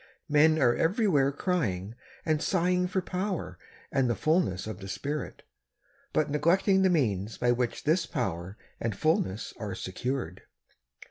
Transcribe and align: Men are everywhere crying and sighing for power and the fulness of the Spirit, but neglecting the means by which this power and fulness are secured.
Men 0.29 0.57
are 0.59 0.75
everywhere 0.75 1.31
crying 1.31 1.93
and 2.25 2.41
sighing 2.41 2.87
for 2.87 3.03
power 3.03 3.59
and 3.91 4.09
the 4.09 4.15
fulness 4.15 4.65
of 4.65 4.79
the 4.79 4.87
Spirit, 4.87 5.43
but 6.11 6.27
neglecting 6.27 6.81
the 6.81 6.89
means 6.89 7.37
by 7.37 7.51
which 7.51 7.83
this 7.83 8.07
power 8.07 8.57
and 8.79 8.95
fulness 8.95 9.53
are 9.59 9.75
secured. 9.75 10.41